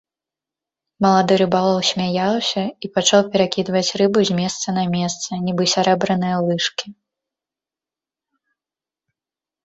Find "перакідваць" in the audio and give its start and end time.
3.35-3.93